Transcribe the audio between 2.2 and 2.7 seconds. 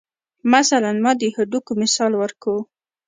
ورکو.